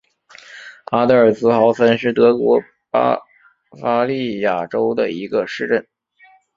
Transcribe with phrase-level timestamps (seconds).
[0.85, 2.59] 阿德尔茨豪森是德国
[2.89, 3.19] 巴
[3.79, 5.87] 伐利亚州的一个市镇。